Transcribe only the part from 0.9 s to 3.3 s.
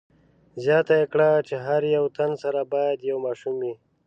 یې کړه چې هر یو تن سره باید یو